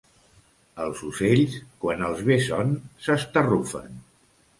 Els 0.85 1.01
ocells, 1.07 1.57
quan 1.83 2.01
els 2.07 2.23
ve 2.29 2.37
son, 2.45 2.73
s'estarrufen. 3.09 4.01